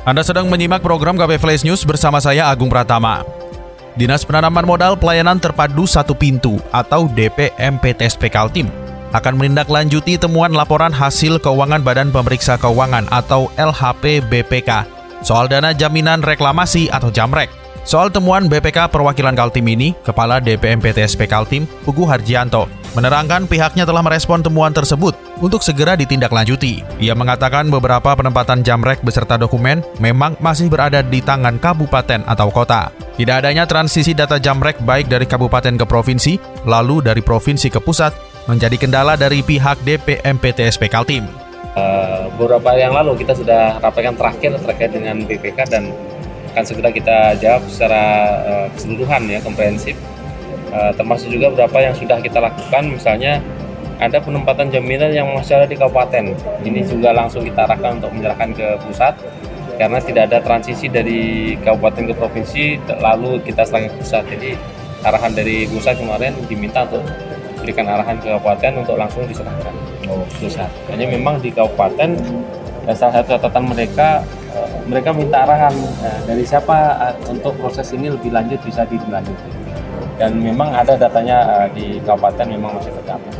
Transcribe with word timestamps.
Anda 0.00 0.24
sedang 0.24 0.48
menyimak 0.48 0.80
program 0.80 1.20
KP 1.20 1.36
Flash 1.36 1.60
News 1.60 1.84
bersama 1.84 2.24
saya 2.24 2.48
Agung 2.48 2.72
Pratama. 2.72 3.20
Dinas 4.00 4.24
Penanaman 4.24 4.64
Modal 4.64 4.96
Pelayanan 4.96 5.36
Terpadu 5.36 5.84
Satu 5.84 6.16
Pintu 6.16 6.56
atau 6.72 7.04
DPMPTSP 7.12 8.32
Kaltim 8.32 8.72
akan 9.12 9.36
menindaklanjuti 9.36 10.16
temuan 10.16 10.56
laporan 10.56 10.88
hasil 10.88 11.36
keuangan 11.44 11.84
Badan 11.84 12.08
Pemeriksa 12.08 12.56
Keuangan 12.56 13.12
atau 13.12 13.52
LHP 13.60 14.24
BPK 14.24 14.88
soal 15.20 15.52
dana 15.52 15.76
jaminan 15.76 16.24
reklamasi 16.24 16.88
atau 16.88 17.12
jamrek. 17.12 17.52
Soal 17.84 18.08
temuan 18.08 18.48
BPK 18.48 18.88
perwakilan 18.88 19.36
Kaltim 19.36 19.68
ini, 19.68 19.92
Kepala 20.00 20.40
DPMPTSP 20.40 21.28
Kaltim, 21.28 21.68
Pugu 21.84 22.08
Harjianto, 22.08 22.72
menerangkan 22.92 23.46
pihaknya 23.46 23.86
telah 23.86 24.02
merespon 24.02 24.42
temuan 24.42 24.74
tersebut 24.74 25.14
untuk 25.38 25.62
segera 25.62 25.94
ditindaklanjuti. 25.94 26.82
Ia 26.98 27.14
mengatakan 27.14 27.70
beberapa 27.70 28.12
penempatan 28.14 28.66
jamrek 28.66 29.00
beserta 29.00 29.38
dokumen 29.40 29.80
memang 30.02 30.36
masih 30.38 30.68
berada 30.68 31.00
di 31.00 31.22
tangan 31.22 31.56
kabupaten 31.62 32.26
atau 32.26 32.48
kota. 32.50 32.92
Tidak 33.16 33.36
adanya 33.44 33.68
transisi 33.68 34.16
data 34.16 34.40
jamrek 34.40 34.80
baik 34.82 35.06
dari 35.08 35.28
kabupaten 35.28 35.76
ke 35.76 35.84
provinsi, 35.84 36.40
lalu 36.64 37.04
dari 37.04 37.20
provinsi 37.20 37.68
ke 37.68 37.80
pusat, 37.82 38.16
menjadi 38.48 38.76
kendala 38.80 39.14
dari 39.14 39.44
pihak 39.44 39.82
DPMPTSP 39.84 40.88
Kaltim. 40.88 41.28
Uh, 41.76 42.26
beberapa 42.34 42.74
yang 42.74 42.96
lalu 42.96 43.22
kita 43.22 43.36
sudah 43.36 43.78
rapatkan 43.78 44.18
terakhir 44.18 44.58
terkait 44.66 44.90
dengan 44.90 45.22
BPK 45.22 45.58
dan 45.70 45.94
akan 46.50 46.64
segera 46.66 46.90
kita 46.90 47.38
jawab 47.38 47.62
secara 47.70 48.02
uh, 48.42 48.66
keseluruhan 48.74 49.22
ya 49.30 49.38
komprehensif 49.38 49.94
uh, 50.72 50.92
termasuk 50.94 51.30
juga 51.30 51.50
beberapa 51.52 51.78
yang 51.82 51.94
sudah 51.94 52.18
kita 52.22 52.38
lakukan 52.38 52.82
misalnya 52.90 53.42
ada 54.00 54.16
penempatan 54.16 54.72
jaminan 54.72 55.12
yang 55.12 55.28
masih 55.36 55.60
ada 55.60 55.68
di 55.68 55.76
kabupaten 55.76 56.32
ini 56.64 56.80
juga 56.88 57.12
langsung 57.12 57.44
kita 57.44 57.68
arahkan 57.68 58.00
untuk 58.00 58.10
menyerahkan 58.16 58.50
ke 58.56 58.66
pusat 58.88 59.12
karena 59.76 60.00
tidak 60.00 60.32
ada 60.32 60.38
transisi 60.40 60.88
dari 60.88 61.54
kabupaten 61.60 62.08
ke 62.08 62.14
provinsi 62.16 62.64
lalu 63.00 63.40
kita 63.44 63.64
serahkan 63.68 63.92
ke 63.92 63.96
pusat 64.00 64.24
jadi 64.28 64.50
arahan 65.04 65.32
dari 65.36 65.68
pusat 65.68 66.00
kemarin 66.00 66.32
diminta 66.48 66.84
untuk 66.88 67.04
berikan 67.60 67.84
arahan 67.88 68.16
ke 68.20 68.28
kabupaten 68.32 68.72
untuk 68.80 68.96
langsung 68.96 69.24
diserahkan 69.28 69.72
oh. 70.08 70.24
pusat 70.40 70.68
hanya 70.88 71.06
memang 71.08 71.36
di 71.44 71.52
kabupaten 71.52 72.16
salah 72.96 73.20
satu 73.20 73.36
catatan 73.36 73.68
mereka 73.68 74.24
mereka 74.88 75.14
minta 75.14 75.46
arahan 75.46 75.74
dari 76.26 76.42
siapa 76.42 76.98
untuk 77.30 77.54
proses 77.60 77.86
ini 77.94 78.10
lebih 78.10 78.34
lanjut 78.34 78.58
bisa 78.66 78.82
dilanjutkan. 78.88 79.59
Dan 80.20 80.44
memang 80.44 80.76
ada 80.76 81.00
datanya 81.00 81.64
uh, 81.64 81.68
di 81.72 81.96
kabupaten 82.04 82.44
memang 82.44 82.76
masih 82.76 82.92
tercatat. 83.00 83.32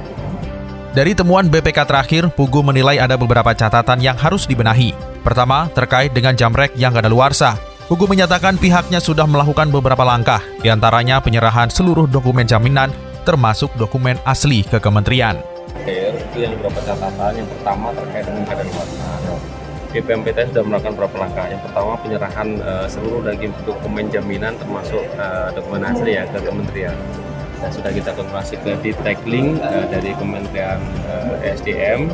Dari 0.91 1.13
temuan 1.15 1.47
BPK 1.47 1.87
terakhir, 1.87 2.33
Pugu 2.33 2.65
menilai 2.65 2.99
ada 2.99 3.15
beberapa 3.15 3.53
catatan 3.53 4.01
yang 4.01 4.17
harus 4.17 4.49
dibenahi. 4.49 4.97
Pertama, 5.21 5.69
terkait 5.77 6.11
dengan 6.11 6.33
jamrek 6.33 6.73
yang 6.75 6.97
kadaluarsa. 6.97 7.55
Pugu 7.87 8.09
menyatakan 8.09 8.57
pihaknya 8.57 8.99
sudah 8.99 9.29
melakukan 9.29 9.71
beberapa 9.71 10.03
langkah, 10.03 10.43
di 10.65 10.73
antaranya 10.73 11.23
penyerahan 11.23 11.71
seluruh 11.71 12.09
dokumen 12.09 12.49
jaminan, 12.49 12.91
termasuk 13.23 13.71
dokumen 13.79 14.19
asli 14.27 14.65
ke 14.67 14.83
kementerian. 14.83 15.39
Itu 15.85 16.39
yang 16.43 16.59
beberapa 16.59 16.81
catatan. 16.83 17.39
Yang 17.39 17.49
pertama 17.55 17.95
terkait 17.95 18.25
dengan 18.27 18.45
kadaluarsa 18.49 19.30
BPMPTN 19.91 20.55
sudah 20.55 20.65
melakukan 20.67 20.93
beberapa 20.95 21.17
langkah. 21.27 21.47
Yang 21.51 21.63
pertama 21.67 21.93
penyerahan 21.99 22.49
uh, 22.63 22.87
seluruh 22.87 23.21
dari 23.27 23.51
dokumen 23.67 24.07
jaminan 24.09 24.55
termasuk 24.57 25.03
uh, 25.19 25.51
dokumen 25.55 25.83
asli 25.83 26.19
ya 26.19 26.25
ke 26.31 26.39
kementerian. 26.43 26.97
Dan 27.61 27.71
sudah 27.75 27.93
kita 27.93 28.11
konfirmasi 28.17 28.55
ke 28.65 28.73
di 28.81 28.91
tagging 29.05 29.61
uh, 29.61 29.85
dari 29.93 30.17
Kementerian 30.17 30.81
uh, 31.13 31.37
SDM. 31.45 32.09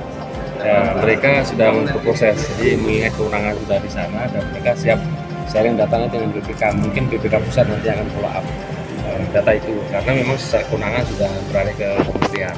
Uh, 0.59 0.92
mereka 1.04 1.44
sedang 1.47 1.87
berproses, 1.87 2.42
jadi 2.59 2.81
mengingat 2.81 3.14
kewenangan 3.14 3.54
sudah 3.62 3.78
di 3.78 3.91
sana 3.93 4.20
dan 4.32 4.43
mereka 4.50 4.75
siap 4.75 4.98
sharing 5.47 5.78
datanya 5.78 6.10
dengan 6.10 6.34
BPK. 6.34 6.62
Mungkin 6.81 7.06
BPK 7.12 7.38
pusat 7.47 7.70
nanti 7.70 7.87
akan 7.93 8.06
follow 8.10 8.32
up 8.34 8.47
data 9.32 9.53
itu 9.54 9.75
karena 9.93 10.10
memang 10.22 10.37
secara 10.38 10.62
kewenangan 10.69 11.03
sudah 11.12 11.31
berada 11.53 11.72
ke 11.76 11.88
kementerian. 12.10 12.56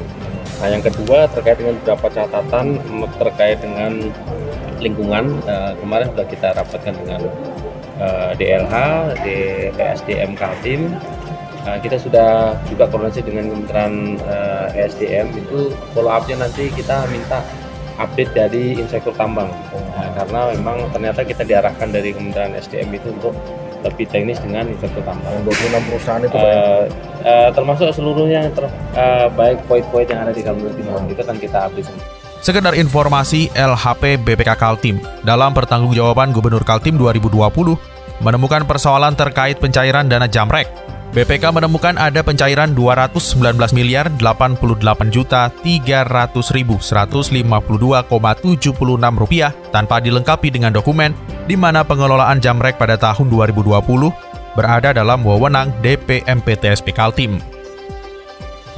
Nah 0.59 0.69
yang 0.71 0.83
kedua 0.83 1.19
terkait 1.31 1.57
dengan 1.61 1.75
beberapa 1.83 2.07
catatan 2.11 2.67
terkait 3.19 3.59
dengan 3.63 3.93
lingkungan 4.81 5.39
uh, 5.47 5.73
kemarin 5.79 6.11
sudah 6.15 6.27
kita 6.27 6.49
rapatkan 6.55 6.95
dengan 7.05 7.21
uh, 8.01 8.31
DLH, 8.39 8.75
DSDM 9.23 10.33
Kaltim. 10.39 10.95
Uh, 11.67 11.77
kita 11.83 12.01
sudah 12.01 12.57
juga 12.71 12.89
koordinasi 12.89 13.21
dengan 13.27 13.51
Kementerian 13.53 14.17
uh, 14.25 14.71
SDM 14.73 15.35
itu 15.37 15.75
follow 15.93 16.09
up-nya 16.09 16.41
nanti 16.41 16.71
kita 16.73 17.05
minta 17.13 17.45
update 17.99 18.31
dari 18.31 18.79
inspektur 18.79 19.11
tambang 19.19 19.51
uh, 19.75 20.09
karena 20.15 20.55
memang 20.55 20.87
ternyata 20.95 21.27
kita 21.27 21.43
diarahkan 21.43 21.91
dari 21.91 22.15
Kementerian 22.15 22.55
SDM 22.57 22.95
itu 22.95 23.11
untuk 23.11 23.35
lebih 23.83 24.07
teknis 24.11 24.39
dengan 24.43 24.67
inspektur 24.67 25.03
tambang. 25.07 25.35
26 25.47 25.89
perusahaan 25.91 26.23
itu 26.23 26.39
uh, 26.39 26.83
uh, 27.23 27.49
termasuk 27.55 27.89
seluruhnya 27.95 28.51
ter, 28.51 28.67
uh, 28.99 29.27
baik 29.35 29.63
poin-poin 29.71 30.07
yang 30.07 30.27
ada 30.27 30.33
di 30.35 30.43
Kalimantan 30.43 30.75
Timur 30.79 31.03
itu 31.07 31.23
kan 31.23 31.37
kita 31.39 31.59
update. 31.71 32.18
Sekedar 32.39 32.79
informasi, 32.79 33.51
LHP 33.59 34.23
BPK 34.23 34.55
Kaltim 34.55 35.03
dalam 35.27 35.51
pertanggungjawaban 35.51 36.31
Gubernur 36.31 36.63
Kaltim 36.63 36.95
2020 36.95 37.43
menemukan 38.23 38.63
persoalan 38.63 39.15
terkait 39.19 39.59
pencairan 39.59 40.07
dana 40.07 40.31
jamrek. 40.31 40.71
BPK 41.09 41.51
menemukan 41.51 41.97
ada 41.97 42.21
pencairan 42.21 42.77
219 42.77 43.41
miliar 43.73 44.13
88 44.21 45.09
juta 45.09 45.49
300 45.65 46.55
ribu 46.55 46.77
152,76 46.79 47.33
rupiah 49.17 49.51
tanpa 49.73 50.05
dilengkapi 50.05 50.53
dengan 50.53 50.71
dokumen 50.77 51.17
di 51.49 51.57
mana 51.57 51.81
pengelolaan 51.81 52.45
jamrek 52.45 52.77
pada 52.77 53.01
tahun 53.01 53.33
2020 53.33 53.73
berada 54.53 54.93
dalam 54.93 55.25
wewenang 55.25 55.73
DPMPTSP 55.81 56.93
Kaltim. 56.93 57.58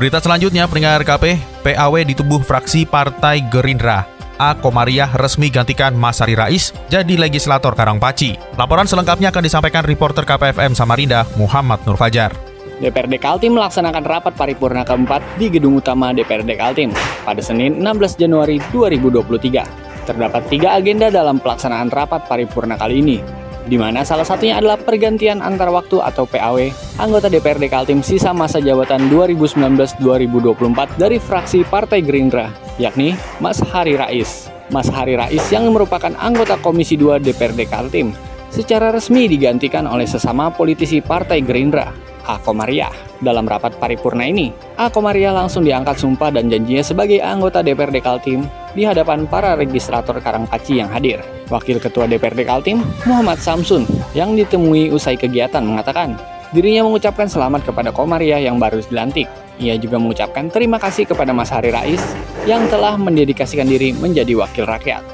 Berita 0.00 0.16
selanjutnya, 0.16 0.64
pendengar 0.64 1.04
KP, 1.04 1.36
PAW 1.60 2.00
di 2.08 2.16
tubuh 2.16 2.40
fraksi 2.40 2.88
Partai 2.88 3.44
Gerindra. 3.52 4.08
A. 4.40 4.56
Komariah 4.56 5.12
resmi 5.12 5.52
gantikan 5.52 5.92
Mas 5.92 6.24
Hari 6.24 6.32
Rais 6.32 6.72
jadi 6.88 7.20
legislator 7.20 7.76
Karangpaci. 7.76 8.56
Laporan 8.56 8.88
selengkapnya 8.88 9.28
akan 9.28 9.44
disampaikan 9.44 9.84
reporter 9.84 10.24
KPFM 10.24 10.72
Samarinda, 10.72 11.28
Muhammad 11.36 11.84
Nur 11.84 12.00
Fajar. 12.00 12.32
DPRD 12.80 13.20
Kaltim 13.20 13.60
melaksanakan 13.60 14.00
rapat 14.08 14.32
paripurna 14.40 14.88
keempat 14.88 15.20
di 15.36 15.52
gedung 15.52 15.76
utama 15.76 16.16
DPRD 16.16 16.56
Kaltim 16.56 16.96
pada 17.28 17.44
Senin 17.44 17.84
16 17.84 18.24
Januari 18.24 18.56
2023. 18.72 20.08
Terdapat 20.08 20.48
tiga 20.48 20.80
agenda 20.80 21.12
dalam 21.12 21.36
pelaksanaan 21.36 21.92
rapat 21.92 22.24
paripurna 22.24 22.80
kali 22.80 23.04
ini, 23.04 23.20
di 23.66 23.76
mana 23.76 24.06
salah 24.06 24.24
satunya 24.24 24.56
adalah 24.56 24.80
pergantian 24.80 25.44
antar 25.44 25.68
waktu 25.68 26.00
atau 26.00 26.24
PAW 26.24 26.72
anggota 26.96 27.28
DPRD 27.28 27.68
Kaltim 27.68 28.00
sisa 28.00 28.32
masa 28.32 28.62
jabatan 28.62 29.12
2019-2024 29.12 30.96
dari 30.96 31.18
fraksi 31.20 31.66
Partai 31.66 32.00
Gerindra, 32.00 32.54
yakni 32.80 33.18
Mas 33.42 33.60
Hari 33.60 33.98
Rais. 33.98 34.48
Mas 34.70 34.86
Hari 34.86 35.18
Rais 35.18 35.42
yang 35.50 35.66
merupakan 35.74 36.14
anggota 36.16 36.54
Komisi 36.62 36.94
2 36.94 37.18
DPRD 37.18 37.66
Kaltim 37.66 38.14
secara 38.50 38.94
resmi 38.94 39.26
digantikan 39.26 39.86
oleh 39.86 40.06
sesama 40.06 40.50
politisi 40.54 41.02
Partai 41.02 41.42
Gerindra, 41.42 41.90
A. 42.26 42.38
Komariah. 42.38 43.09
Dalam 43.20 43.44
rapat 43.44 43.76
paripurna 43.76 44.24
ini, 44.24 44.48
A. 44.80 44.88
Komariah 44.88 45.36
langsung 45.36 45.60
diangkat 45.60 46.00
sumpah 46.00 46.32
dan 46.32 46.48
janjinya 46.48 46.80
sebagai 46.80 47.20
anggota 47.20 47.60
DPRD 47.60 48.00
Kaltim 48.00 48.48
di 48.72 48.88
hadapan 48.88 49.28
para 49.28 49.60
registrator 49.60 50.16
Karangpaci 50.24 50.80
yang 50.80 50.88
hadir. 50.88 51.20
Wakil 51.52 51.76
Ketua 51.84 52.08
DPRD 52.08 52.48
Kaltim, 52.48 52.80
Muhammad 53.04 53.36
Samsun, 53.36 53.84
yang 54.16 54.32
ditemui 54.32 54.88
usai 54.88 55.20
kegiatan 55.20 55.60
mengatakan, 55.60 56.16
dirinya 56.56 56.88
mengucapkan 56.88 57.28
selamat 57.28 57.68
kepada 57.68 57.92
Komaria 57.92 58.40
yang 58.40 58.56
baru 58.56 58.80
dilantik. 58.88 59.28
Ia 59.60 59.76
juga 59.76 60.00
mengucapkan 60.00 60.48
terima 60.48 60.80
kasih 60.80 61.04
kepada 61.04 61.36
Mas 61.36 61.52
Hari 61.52 61.68
Rais 61.76 62.00
yang 62.48 62.64
telah 62.72 62.96
mendedikasikan 62.96 63.68
diri 63.68 63.92
menjadi 63.92 64.32
wakil 64.32 64.64
rakyat. 64.64 65.04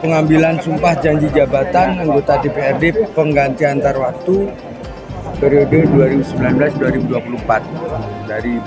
Pengambilan 0.00 0.56
sumpah 0.56 0.96
janji 1.04 1.28
jabatan 1.36 2.00
anggota 2.00 2.40
DPRD 2.40 3.12
pengganti 3.12 3.68
antar 3.68 3.92
waktu 4.00 4.48
periode 5.38 5.86
2019-2024 5.90 7.50
dari 8.30 8.58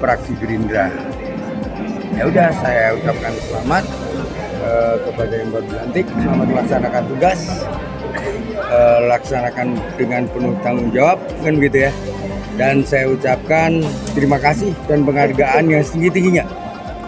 fraksi 0.00 0.32
Gerindra. 0.40 0.88
Ya 2.16 2.26
udah 2.26 2.48
saya 2.60 2.96
ucapkan 2.96 3.32
selamat 3.48 3.84
eh, 4.60 4.96
kepada 5.08 5.34
yang 5.36 5.48
baru 5.52 5.64
dilantik 5.68 6.06
selamat 6.20 6.46
melaksanakan 6.48 7.02
tugas 7.08 7.40
eh, 8.56 9.00
laksanakan 9.08 9.68
dengan 9.96 10.22
penuh 10.28 10.54
tanggung 10.60 10.90
jawab 10.92 11.18
kan 11.44 11.54
gitu 11.60 11.88
ya. 11.88 11.92
Dan 12.58 12.84
saya 12.84 13.08
ucapkan 13.08 13.80
terima 14.12 14.36
kasih 14.36 14.76
dan 14.84 15.06
penghargaan 15.06 15.64
yang 15.70 15.80
setinggi-tingginya 15.80 16.44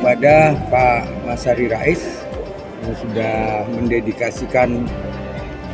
pada 0.00 0.56
Pak 0.72 1.28
Masari 1.28 1.68
Rais 1.68 2.00
yang 2.82 2.94
sudah 2.98 3.36
mendedikasikan 3.70 4.88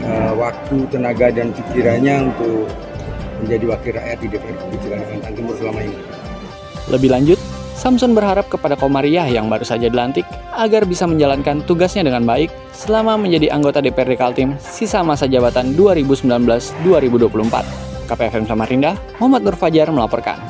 uh, 0.05 0.33
waktu, 0.37 0.77
tenaga, 0.93 1.33
dan 1.33 1.55
pikirannya 1.55 2.31
untuk 2.31 2.69
menjadi 3.43 3.65
wakil 3.71 3.93
rakyat 3.95 4.19
di 4.19 4.27
DPR 4.35 4.55
Provinsi 4.59 4.87
Kalimantan 4.91 5.33
Timur 5.35 5.55
selama 5.55 5.81
ini. 5.87 5.99
Lebih 6.89 7.11
lanjut, 7.13 7.39
Samson 7.79 8.11
berharap 8.11 8.51
kepada 8.51 8.75
Komariah 8.75 9.31
yang 9.31 9.47
baru 9.47 9.63
saja 9.63 9.87
dilantik 9.87 10.27
agar 10.59 10.83
bisa 10.83 11.07
menjalankan 11.07 11.63
tugasnya 11.63 12.03
dengan 12.03 12.27
baik 12.27 12.51
selama 12.75 13.15
menjadi 13.15 13.55
anggota 13.55 13.79
DPRD 13.79 14.19
Kaltim 14.19 14.59
sisa 14.59 15.07
masa 15.07 15.31
jabatan 15.31 15.79
2019-2024. 15.79 18.11
KPFM 18.11 18.51
Samarinda, 18.51 18.99
Muhammad 19.23 19.47
Nur 19.47 19.55
Fajar 19.55 19.95
melaporkan. 19.95 20.43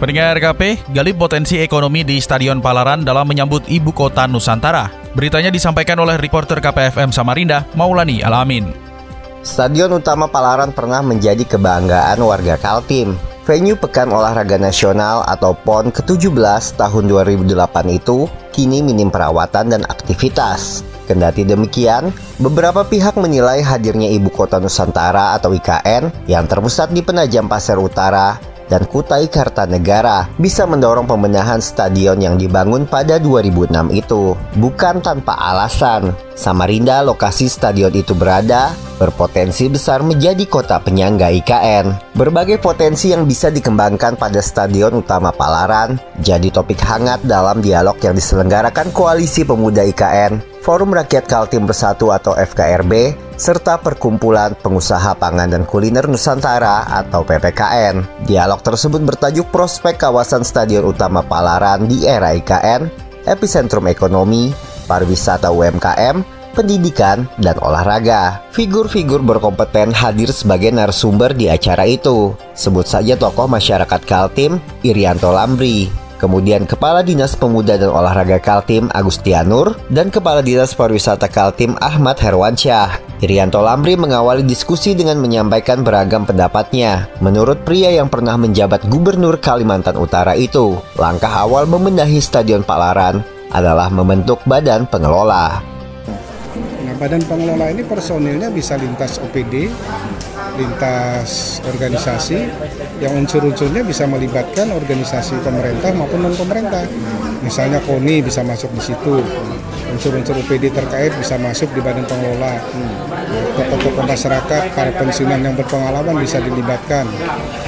Pendengar 0.00 0.40
RKP, 0.40 0.80
gali 0.96 1.12
potensi 1.12 1.60
ekonomi 1.60 2.00
di 2.06 2.16
Stadion 2.24 2.64
Palaran 2.64 3.04
dalam 3.04 3.28
menyambut 3.28 3.68
Ibu 3.68 3.92
Kota 3.92 4.24
Nusantara. 4.24 5.03
Beritanya 5.14 5.54
disampaikan 5.54 5.94
oleh 6.02 6.18
reporter 6.18 6.58
KPFM 6.58 7.14
Samarinda, 7.14 7.62
Maulani 7.78 8.18
Alamin. 8.26 8.66
Stadion 9.46 9.94
utama 9.94 10.26
Palaran 10.26 10.74
pernah 10.74 11.06
menjadi 11.06 11.46
kebanggaan 11.46 12.18
warga 12.18 12.58
Kaltim. 12.58 13.14
Venue 13.44 13.78
Pekan 13.78 14.08
Olahraga 14.10 14.56
Nasional 14.56 15.22
atau 15.28 15.52
PON 15.52 15.92
ke-17 15.92 16.80
tahun 16.80 17.04
2008 17.06 17.52
itu 17.92 18.24
kini 18.50 18.80
minim 18.80 19.12
perawatan 19.12 19.70
dan 19.70 19.82
aktivitas. 19.84 20.82
Kendati 21.04 21.44
demikian, 21.44 22.08
beberapa 22.40 22.82
pihak 22.82 23.20
menilai 23.20 23.60
hadirnya 23.60 24.08
Ibu 24.16 24.32
Kota 24.32 24.56
Nusantara 24.56 25.36
atau 25.36 25.52
IKN 25.52 26.24
yang 26.24 26.48
terpusat 26.48 26.90
di 26.90 27.04
Penajam 27.04 27.44
Pasir 27.44 27.76
Utara 27.76 28.53
dan 28.68 28.88
Kutai 28.88 29.28
Kartanegara 29.28 30.28
bisa 30.40 30.64
mendorong 30.64 31.04
pembenahan 31.04 31.60
stadion 31.60 32.20
yang 32.20 32.40
dibangun 32.40 32.88
pada 32.88 33.20
2006 33.20 33.70
itu. 33.92 34.38
Bukan 34.56 35.04
tanpa 35.04 35.36
alasan, 35.36 36.16
Samarinda 36.34 37.04
lokasi 37.06 37.46
stadion 37.46 37.94
itu 37.94 38.10
berada 38.12 38.74
berpotensi 38.98 39.66
besar 39.66 40.02
menjadi 40.02 40.46
kota 40.46 40.78
penyangga 40.78 41.30
IKN. 41.42 42.14
Berbagai 42.14 42.62
potensi 42.62 43.10
yang 43.10 43.26
bisa 43.26 43.50
dikembangkan 43.50 44.14
pada 44.14 44.38
Stadion 44.38 45.02
Utama 45.02 45.34
Palaran 45.34 45.98
jadi 46.22 46.50
topik 46.50 46.78
hangat 46.82 47.22
dalam 47.26 47.58
dialog 47.58 47.98
yang 48.02 48.14
diselenggarakan 48.14 48.94
Koalisi 48.94 49.42
Pemuda 49.42 49.82
IKN, 49.82 50.62
Forum 50.62 50.94
Rakyat 50.94 51.26
Kaltim 51.26 51.66
Bersatu 51.66 52.14
atau 52.14 52.38
FKRB, 52.38 53.14
serta 53.36 53.78
Perkumpulan 53.78 54.54
Pengusaha 54.58 55.14
Pangan 55.18 55.50
dan 55.50 55.62
Kuliner 55.66 56.06
Nusantara 56.06 56.86
atau 56.88 57.26
PPKN. 57.26 58.26
Dialog 58.26 58.60
tersebut 58.62 59.02
bertajuk 59.02 59.50
Prospek 59.50 59.98
Kawasan 59.98 60.46
Stadion 60.46 60.86
Utama 60.88 61.22
Palaran 61.22 61.86
di 61.86 62.06
era 62.06 62.32
IKN, 62.32 62.88
Epicentrum 63.26 63.90
Ekonomi, 63.90 64.52
Pariwisata 64.84 65.48
UMKM, 65.48 66.20
pendidikan, 66.54 67.26
dan 67.42 67.58
olahraga. 67.60 68.40
Figur-figur 68.54 69.20
berkompeten 69.20 69.90
hadir 69.90 70.30
sebagai 70.30 70.70
narasumber 70.70 71.34
di 71.34 71.50
acara 71.50 71.84
itu. 71.84 72.32
Sebut 72.54 72.86
saja 72.86 73.18
tokoh 73.18 73.50
masyarakat 73.50 74.00
Kaltim, 74.06 74.62
Irianto 74.86 75.34
Lambri, 75.34 75.90
kemudian 76.22 76.64
Kepala 76.64 77.04
Dinas 77.04 77.36
Pemuda 77.36 77.76
dan 77.76 77.90
Olahraga 77.92 78.40
Kaltim 78.40 78.88
Agustianur, 78.94 79.76
dan 79.92 80.08
Kepala 80.08 80.40
Dinas 80.40 80.72
Pariwisata 80.72 81.28
Kaltim 81.28 81.76
Ahmad 81.82 82.16
Herwansyah. 82.16 83.03
Irianto 83.24 83.64
Lambri 83.64 83.96
mengawali 83.96 84.44
diskusi 84.44 84.92
dengan 84.92 85.16
menyampaikan 85.16 85.80
beragam 85.80 86.28
pendapatnya. 86.28 87.08
Menurut 87.24 87.64
pria 87.64 87.88
yang 87.88 88.12
pernah 88.12 88.36
menjabat 88.36 88.84
Gubernur 88.84 89.40
Kalimantan 89.40 89.96
Utara 89.96 90.36
itu, 90.36 90.76
langkah 91.00 91.32
awal 91.32 91.64
membenahi 91.64 92.20
Stadion 92.20 92.60
Palaran 92.60 93.24
adalah 93.48 93.88
membentuk 93.88 94.44
badan 94.44 94.84
pengelola. 94.84 95.64
Nah, 96.84 96.94
badan 97.00 97.24
pengelola 97.24 97.72
ini 97.72 97.80
personilnya 97.88 98.52
bisa 98.52 98.76
lintas 98.76 99.16
OPD, 99.16 99.72
lintas 100.60 101.64
organisasi, 101.64 102.44
yang 103.00 103.16
unsur-unsurnya 103.24 103.88
bisa 103.88 104.04
melibatkan 104.04 104.68
organisasi 104.68 105.40
pemerintah 105.40 105.96
maupun 105.96 106.28
non 106.28 106.36
pemerintah. 106.36 106.84
Misalnya 107.44 107.78
KONI 107.84 108.24
bisa 108.24 108.40
masuk 108.40 108.72
di 108.72 108.82
situ, 108.82 109.20
unsur-unsur 109.92 110.32
OPD 110.40 110.72
terkait 110.72 111.12
bisa 111.20 111.36
masuk 111.36 111.68
di 111.76 111.84
badan 111.84 112.08
pengelola. 112.08 112.56
Tokoh-tokoh 113.54 114.04
masyarakat, 114.08 114.62
para 114.72 114.90
pensiunan 114.96 115.38
yang 115.44 115.52
berpengalaman 115.52 116.24
bisa 116.24 116.40
dilibatkan. 116.40 117.04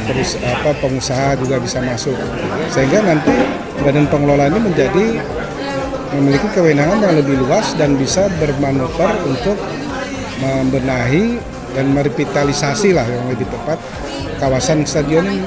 Terus 0.08 0.40
apa 0.40 0.72
pengusaha 0.80 1.36
juga 1.36 1.60
bisa 1.60 1.84
masuk. 1.84 2.16
Sehingga 2.72 3.04
nanti 3.04 3.36
badan 3.84 4.08
pengelola 4.08 4.48
ini 4.48 4.60
menjadi 4.64 5.06
memiliki 6.16 6.48
kewenangan 6.56 6.98
yang 7.04 7.14
lebih 7.20 7.36
luas 7.44 7.76
dan 7.76 8.00
bisa 8.00 8.32
bermanuver 8.40 9.12
untuk 9.28 9.60
membenahi 10.40 11.36
dan 11.76 11.92
merevitalisasi 11.92 12.96
lah 12.96 13.04
yang 13.04 13.28
lebih 13.28 13.44
tepat 13.52 13.76
kawasan 14.40 14.88
stadion 14.88 15.28
ini. 15.28 15.44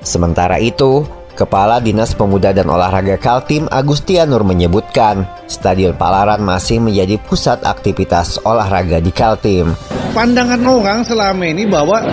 Sementara 0.00 0.56
itu, 0.58 1.04
Kepala 1.40 1.80
Dinas 1.80 2.12
Pemuda 2.12 2.52
dan 2.52 2.68
Olahraga 2.68 3.16
Kaltim 3.16 3.64
Agustianur 3.72 4.44
menyebutkan, 4.44 5.24
Stadion 5.48 5.96
Palaran 5.96 6.44
masih 6.44 6.84
menjadi 6.84 7.16
pusat 7.16 7.64
aktivitas 7.64 8.36
olahraga 8.44 9.00
di 9.00 9.08
Kaltim. 9.08 9.72
Pandangan 10.12 10.60
orang 10.68 11.00
selama 11.00 11.40
ini 11.48 11.64
bahwa 11.64 12.04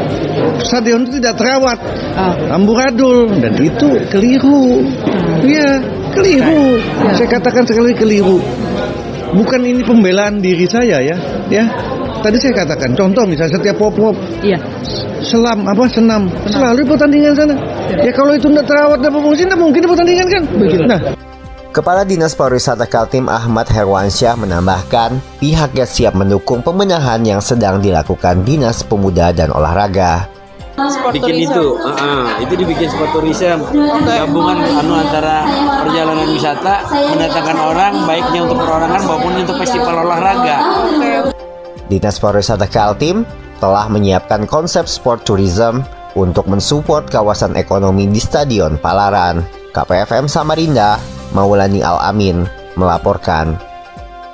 stadion 0.63 1.03
itu 1.03 1.19
tidak 1.19 1.44
terawat, 1.44 1.75
amburadul, 2.56 3.27
dan 3.44 3.51
itu 3.59 4.00
keliru. 4.07 4.88
Iya, 5.44 5.83
keliru. 6.15 6.79
Saya 7.12 7.27
katakan 7.27 7.68
sekali 7.68 7.91
keliru. 8.00 8.39
Bukan 9.35 9.59
ini 9.59 9.83
pembelaan 9.83 10.39
diri 10.39 10.63
saya 10.71 11.03
ya, 11.03 11.19
ya. 11.51 11.68
Tadi 12.27 12.44
saya 12.44 12.68
katakan, 12.68 12.91
contoh 12.91 13.24
misalnya 13.24 13.56
setiap 13.56 13.79
pop-pop, 13.79 14.12
Iya. 14.44 14.59
selam 15.24 15.63
apa 15.63 15.88
senam, 15.88 16.27
selalu 16.44 16.83
di 16.83 16.88
pertandingan 16.91 17.31
sana. 17.31 17.56
Ya 18.03 18.12
kalau 18.12 18.35
itu 18.35 18.51
tidak 18.51 18.68
terawat 18.68 19.00
dan 19.00 19.15
berfungsi, 19.15 19.47
tidak 19.47 19.63
mungkin 19.63 19.79
di 19.79 19.88
pertandingan 19.88 20.27
kan. 20.27 20.44
Nah, 20.91 21.01
Kepala 21.71 22.03
Dinas 22.03 22.35
Pariwisata 22.35 22.83
Kaltim 22.83 23.31
Ahmad 23.31 23.71
Herwansyah 23.71 24.35
menambahkan, 24.44 25.24
pihaknya 25.39 25.88
siap 25.88 26.19
mendukung 26.19 26.59
pembenahan 26.59 27.24
yang 27.24 27.39
sedang 27.39 27.79
dilakukan 27.79 28.43
Dinas 28.43 28.84
Pemuda 28.84 29.31
dan 29.31 29.55
Olahraga. 29.55 30.27
bikin 31.15 31.48
itu 31.48 31.79
ah, 31.79 31.96
ah, 31.96 32.25
itu 32.43 32.53
dibikin 32.60 32.91
sport 32.91 33.15
tourism. 33.15 33.63
Gabungan 34.03 34.67
anu 34.84 35.00
antara 35.00 35.48
perjalanan 35.79 36.27
wisata 36.27 36.91
mendatangkan 36.91 37.55
orang 37.55 37.93
baiknya 38.03 38.43
untuk 38.43 38.60
perorangan 38.60 39.01
maupun 39.07 39.31
untuk 39.48 39.55
festival 39.63 39.96
olahraga 40.03 40.57
Dinas 41.88 42.20
Pariwisata 42.20 42.67
Kaltim 42.67 43.24
telah 43.58 43.88
menyiapkan 43.89 44.46
konsep 44.46 44.86
sport 44.86 45.24
tourism 45.24 45.82
untuk 46.13 46.46
mensupport 46.46 47.08
kawasan 47.08 47.56
ekonomi 47.56 48.06
di 48.08 48.22
Stadion 48.22 48.75
Palaran. 48.77 49.41
KPFM 49.72 50.25
Samarinda, 50.25 50.98
Maulani 51.32 51.86
Al-Amin, 51.86 52.44
melaporkan. 52.74 53.56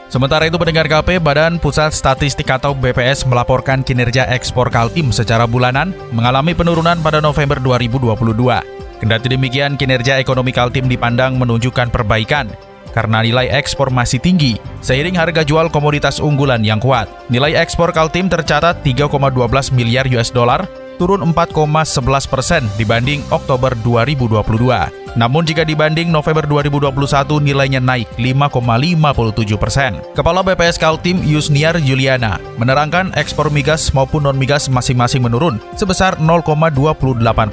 Sementara 0.07 0.45
itu 0.45 0.61
pendengar 0.61 0.85
KP, 0.85 1.17
Badan 1.17 1.57
Pusat 1.57 1.89
Statistik 1.89 2.45
atau 2.45 2.77
BPS 2.77 3.25
melaporkan 3.25 3.81
kinerja 3.81 4.29
ekspor 4.29 4.69
Kaltim 4.69 5.09
secara 5.09 5.49
bulanan 5.49 5.89
mengalami 6.13 6.53
penurunan 6.53 7.01
pada 7.01 7.17
November 7.17 7.57
2022. 7.57 9.01
Kendati 9.01 9.27
demikian, 9.27 9.73
kinerja 9.73 10.21
ekonomi 10.21 10.53
Kaltim 10.53 10.85
dipandang 10.85 11.35
menunjukkan 11.35 11.89
perbaikan 11.89 12.53
karena 12.93 13.25
nilai 13.25 13.49
ekspor 13.49 13.89
masih 13.89 14.21
tinggi, 14.21 14.61
seiring 14.85 15.17
harga 15.17 15.41
jual 15.41 15.67
komoditas 15.73 16.21
unggulan 16.21 16.61
yang 16.61 16.77
kuat. 16.77 17.09
Nilai 17.27 17.57
ekspor 17.57 17.89
Kaltim 17.91 18.29
tercatat 18.29 18.85
3,12 18.85 19.73
miliar 19.73 20.05
US 20.13 20.29
dollar, 20.29 20.69
turun 20.97 21.21
4,11 21.33 22.27
persen 22.27 22.63
dibanding 22.77 23.21
Oktober 23.29 23.73
2022. 23.81 25.03
Namun 25.13 25.45
jika 25.45 25.61
dibanding 25.61 26.09
November 26.09 26.41
2021 26.49 27.37
nilainya 27.37 27.77
naik 27.77 28.09
5,57 28.17 29.61
persen. 29.61 30.01
Kepala 30.17 30.41
BPS 30.41 30.81
Kaltim 30.81 31.21
Yusniar 31.21 31.77
Juliana 31.77 32.41
menerangkan 32.57 33.13
ekspor 33.13 33.53
migas 33.53 33.93
maupun 33.93 34.25
non-migas 34.25 34.73
masing-masing 34.73 35.21
menurun 35.21 35.61
sebesar 35.77 36.17
0,28 36.17 36.73